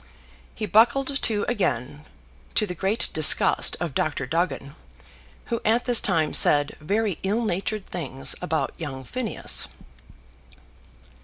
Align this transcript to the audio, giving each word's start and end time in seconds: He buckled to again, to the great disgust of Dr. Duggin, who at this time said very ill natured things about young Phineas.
He 0.55 0.65
buckled 0.65 1.21
to 1.21 1.45
again, 1.47 2.05
to 2.55 2.65
the 2.65 2.73
great 2.73 3.09
disgust 3.13 3.77
of 3.79 3.93
Dr. 3.93 4.25
Duggin, 4.25 4.73
who 5.45 5.61
at 5.63 5.85
this 5.85 6.01
time 6.01 6.33
said 6.33 6.75
very 6.79 7.19
ill 7.21 7.45
natured 7.45 7.85
things 7.85 8.33
about 8.41 8.71
young 8.79 9.03
Phineas. 9.03 9.67